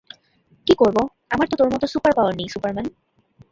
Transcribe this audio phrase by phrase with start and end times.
[0.67, 1.01] কী করবো,
[1.29, 2.87] আমার তো তোর মতো সুপারপাওয়ার নেই, সুপারম্যান।